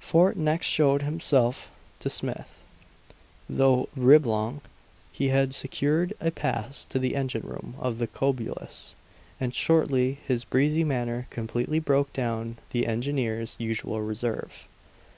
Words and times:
Fort 0.00 0.38
next 0.38 0.64
showed 0.68 1.02
himself 1.02 1.70
to 2.00 2.08
Smith, 2.08 2.58
through 3.54 3.86
Reblong. 3.94 4.62
He 5.12 5.28
had 5.28 5.54
secured 5.54 6.14
a 6.22 6.30
pass 6.30 6.86
to 6.86 6.98
the 6.98 7.14
engine 7.14 7.42
room 7.46 7.74
of 7.78 7.98
the 7.98 8.06
Cobulus; 8.06 8.94
and 9.38 9.54
shortly 9.54 10.20
his 10.26 10.42
breezy 10.46 10.84
manner 10.84 11.26
completely 11.28 11.80
broke 11.80 12.14
down 12.14 12.56
the 12.70 12.86
engineer's 12.86 13.56
usual 13.58 14.00
reserve. 14.00 14.66